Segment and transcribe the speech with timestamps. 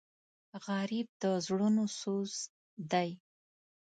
[0.65, 2.31] غریب د زړونو سوز
[2.91, 3.09] دی